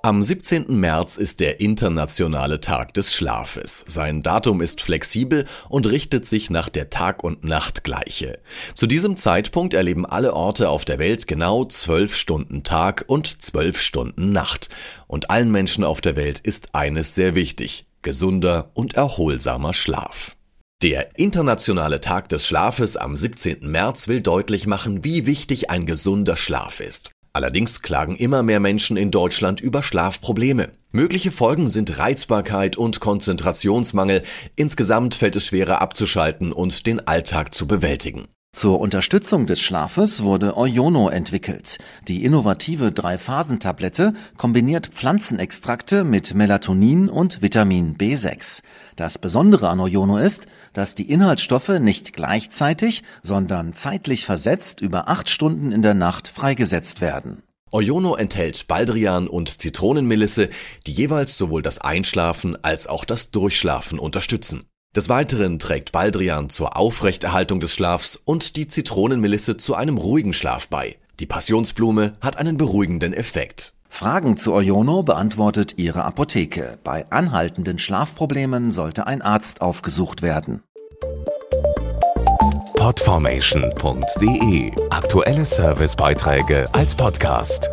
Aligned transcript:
Am 0.00 0.22
17. 0.22 0.78
März 0.78 1.16
ist 1.16 1.40
der 1.40 1.58
Internationale 1.58 2.60
Tag 2.60 2.94
des 2.94 3.12
Schlafes. 3.12 3.84
Sein 3.88 4.22
Datum 4.22 4.60
ist 4.60 4.80
flexibel 4.80 5.44
und 5.68 5.86
richtet 5.86 6.24
sich 6.24 6.50
nach 6.50 6.68
der 6.68 6.88
Tag- 6.88 7.24
und 7.24 7.42
Nachtgleiche. 7.42 8.38
Zu 8.74 8.86
diesem 8.86 9.16
Zeitpunkt 9.16 9.74
erleben 9.74 10.06
alle 10.06 10.34
Orte 10.34 10.68
auf 10.68 10.84
der 10.84 11.00
Welt 11.00 11.26
genau 11.26 11.64
zwölf 11.64 12.14
Stunden 12.14 12.62
Tag 12.62 13.06
und 13.08 13.42
zwölf 13.42 13.80
Stunden 13.80 14.30
Nacht. 14.30 14.68
Und 15.08 15.30
allen 15.30 15.50
Menschen 15.50 15.82
auf 15.82 16.00
der 16.00 16.14
Welt 16.14 16.38
ist 16.38 16.76
eines 16.76 17.16
sehr 17.16 17.34
wichtig. 17.34 17.84
Gesunder 18.02 18.70
und 18.74 18.94
erholsamer 18.94 19.74
Schlaf. 19.74 20.36
Der 20.80 21.18
Internationale 21.18 21.98
Tag 21.98 22.28
des 22.28 22.46
Schlafes 22.46 22.96
am 22.96 23.16
17. 23.16 23.68
März 23.68 24.06
will 24.06 24.20
deutlich 24.20 24.68
machen, 24.68 25.02
wie 25.02 25.26
wichtig 25.26 25.70
ein 25.70 25.86
gesunder 25.86 26.36
Schlaf 26.36 26.78
ist. 26.78 27.10
Allerdings 27.32 27.82
klagen 27.82 28.16
immer 28.16 28.42
mehr 28.42 28.60
Menschen 28.60 28.96
in 28.96 29.10
Deutschland 29.10 29.60
über 29.60 29.82
Schlafprobleme. 29.82 30.70
Mögliche 30.90 31.30
Folgen 31.30 31.68
sind 31.68 31.98
Reizbarkeit 31.98 32.76
und 32.76 33.00
Konzentrationsmangel. 33.00 34.22
Insgesamt 34.56 35.14
fällt 35.14 35.36
es 35.36 35.46
schwerer 35.46 35.82
abzuschalten 35.82 36.52
und 36.52 36.86
den 36.86 37.06
Alltag 37.06 37.54
zu 37.54 37.66
bewältigen. 37.66 38.28
Zur 38.52 38.80
Unterstützung 38.80 39.46
des 39.46 39.60
Schlafes 39.60 40.22
wurde 40.22 40.56
Oyono 40.56 41.10
entwickelt. 41.10 41.78
Die 42.08 42.24
innovative 42.24 42.90
Drei-Phasen-Tablette 42.90 44.14
kombiniert 44.36 44.88
Pflanzenextrakte 44.88 46.02
mit 46.02 46.34
Melatonin 46.34 47.08
und 47.08 47.40
Vitamin 47.42 47.96
B6. 47.96 48.62
Das 48.96 49.18
Besondere 49.18 49.68
an 49.68 49.80
Oyono 49.80 50.18
ist, 50.18 50.46
dass 50.72 50.94
die 50.94 51.08
Inhaltsstoffe 51.10 51.78
nicht 51.78 52.14
gleichzeitig, 52.14 53.04
sondern 53.22 53.74
zeitlich 53.74 54.24
versetzt 54.24 54.80
über 54.80 55.08
acht 55.08 55.28
Stunden 55.28 55.70
in 55.70 55.82
der 55.82 55.94
Nacht 55.94 56.26
freigesetzt 56.26 57.00
werden. 57.00 57.42
Oyono 57.70 58.16
enthält 58.16 58.66
Baldrian 58.66 59.28
und 59.28 59.60
Zitronenmelisse, 59.60 60.48
die 60.86 60.92
jeweils 60.92 61.36
sowohl 61.36 61.62
das 61.62 61.78
Einschlafen 61.78 62.56
als 62.64 62.86
auch 62.86 63.04
das 63.04 63.30
Durchschlafen 63.30 63.98
unterstützen. 63.98 64.67
Des 64.96 65.08
Weiteren 65.10 65.58
trägt 65.58 65.92
Baldrian 65.92 66.48
zur 66.48 66.76
Aufrechterhaltung 66.76 67.60
des 67.60 67.74
Schlafs 67.74 68.16
und 68.16 68.56
die 68.56 68.68
Zitronenmelisse 68.68 69.56
zu 69.58 69.74
einem 69.74 69.98
ruhigen 69.98 70.32
Schlaf 70.32 70.68
bei. 70.68 70.96
Die 71.20 71.26
Passionsblume 71.26 72.14
hat 72.20 72.36
einen 72.36 72.56
beruhigenden 72.56 73.12
Effekt. 73.12 73.74
Fragen 73.90 74.38
zu 74.38 74.54
Oyono 74.54 75.02
beantwortet 75.02 75.74
Ihre 75.76 76.04
Apotheke. 76.04 76.78
Bei 76.84 77.10
anhaltenden 77.10 77.78
Schlafproblemen 77.78 78.70
sollte 78.70 79.06
ein 79.06 79.20
Arzt 79.22 79.60
aufgesucht 79.60 80.22
werden. 80.22 80.62
Podformation.de 82.76 84.72
Aktuelle 84.90 85.44
Servicebeiträge 85.44 86.68
als 86.72 86.94
Podcast. 86.94 87.70